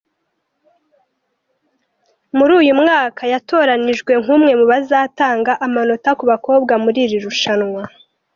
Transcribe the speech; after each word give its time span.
Muri 2.37 2.51
uyu 2.61 2.73
mwaka 2.81 3.21
yatoranyijwe 3.33 4.11
nk’umwe 4.21 4.51
mu 4.59 4.65
bazatanga 4.71 5.51
amanota 5.65 6.09
ku 6.19 6.23
bakobwa 6.31 6.73
muri 6.83 6.99
iri 7.05 7.17
rushanwa. 7.25 7.81